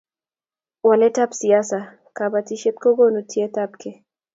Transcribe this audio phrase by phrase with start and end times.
[0.87, 3.97] walet ab siasa ak kabatishiet kokonu tiet ab gee